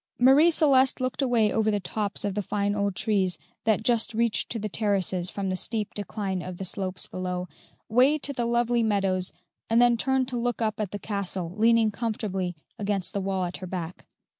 Marie 0.17 0.49
Celeste 0.49 0.99
looked 0.99 1.21
away 1.21 1.51
over 1.51 1.69
the 1.69 1.79
tops 1.79 2.25
of 2.25 2.33
the 2.33 2.41
fine 2.41 2.73
old 2.73 2.95
trees 2.95 3.37
that 3.65 3.83
just 3.83 4.15
reach 4.15 4.47
to 4.47 4.57
the 4.57 4.67
terraces 4.67 5.29
from 5.29 5.49
the 5.51 5.55
steep 5.55 5.93
decline 5.93 6.41
of 6.41 6.57
the 6.57 6.65
slopes 6.65 7.05
below, 7.05 7.47
way 7.87 8.17
to 8.17 8.33
the 8.33 8.47
lovely 8.47 8.81
meadows, 8.81 9.31
and 9.69 9.79
then 9.79 9.97
turned 9.97 10.27
to 10.29 10.37
look 10.37 10.59
up 10.59 10.79
at 10.79 10.89
the 10.89 10.97
castle, 10.97 11.53
leaning 11.55 11.91
comfortably 11.91 12.55
against 12.79 13.13
the 13.13 13.21
wall 13.21 13.43
at 13.45 13.57
her 13.57 13.67
back. 13.67 14.07